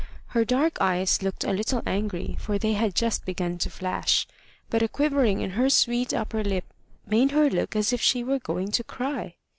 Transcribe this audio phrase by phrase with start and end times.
[0.29, 4.25] Her dark eyes looked a little angry, for they had just begun to flash;
[4.67, 6.65] but a quivering in her sweet upper lip
[7.05, 9.35] made her look as if she were going to cry.